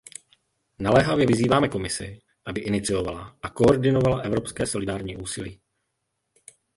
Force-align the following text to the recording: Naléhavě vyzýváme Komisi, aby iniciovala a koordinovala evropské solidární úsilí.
Naléhavě 0.79 1.25
vyzýváme 1.27 1.69
Komisi, 1.69 2.21
aby 2.45 2.61
iniciovala 2.61 3.37
a 3.41 3.49
koordinovala 3.49 4.21
evropské 4.21 4.65
solidární 4.67 5.17
úsilí. 5.17 5.61